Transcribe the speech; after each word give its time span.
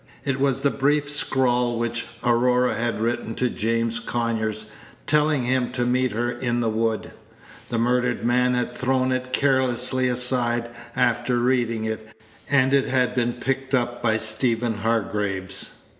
It 0.25 0.39
was 0.39 0.61
the 0.61 0.71
brief 0.71 1.11
scrawl 1.11 1.77
which 1.77 2.07
Aurora 2.23 2.73
had 2.73 2.99
written 2.99 3.35
to 3.35 3.51
James 3.51 3.99
Conyers, 3.99 4.65
telling 5.05 5.43
him 5.43 5.71
to 5.73 5.85
meet 5.85 6.11
her 6.11 6.31
in 6.31 6.59
the 6.59 6.71
wood. 6.71 7.11
The 7.69 7.77
murdered 7.77 8.25
man 8.25 8.55
had 8.55 8.75
thrown 8.75 9.11
it 9.11 9.31
carelessly 9.31 10.07
aside, 10.07 10.71
after 10.95 11.37
reading 11.37 11.85
it, 11.85 12.19
and 12.49 12.73
it 12.73 12.85
had 12.87 13.13
been 13.13 13.33
picked 13.33 13.75
up 13.75 14.01
by 14.01 14.17
Stephen 14.17 14.77
Hargraves. 14.79 15.83